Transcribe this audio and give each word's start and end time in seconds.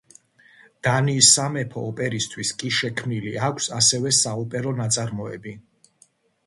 დანიის 0.87 1.29
სამეფო 1.35 1.83
ოპერისთვის 1.89 2.55
კი 2.63 2.73
შექმნილი 2.79 3.35
აქვს 3.49 3.69
ასევე 3.83 4.17
საოპერო 4.23 4.77
ნაწარმოები. 4.83 5.57